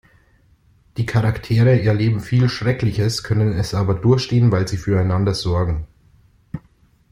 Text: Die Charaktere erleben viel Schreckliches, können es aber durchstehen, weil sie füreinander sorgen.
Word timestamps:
Die 0.97 1.05
Charaktere 1.05 1.83
erleben 1.83 2.21
viel 2.21 2.49
Schreckliches, 2.49 3.21
können 3.21 3.53
es 3.53 3.75
aber 3.75 3.93
durchstehen, 3.93 4.51
weil 4.51 4.67
sie 4.67 4.77
füreinander 4.77 5.35
sorgen. 5.35 5.85